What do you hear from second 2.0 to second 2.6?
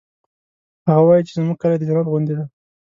غوندی ده